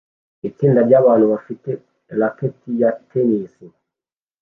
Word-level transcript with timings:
Itsinda 0.47 0.79
ryabantu 0.87 1.25
bafite 1.33 1.69
racket 2.19 2.55
ya 2.81 2.89
tennis 3.09 3.53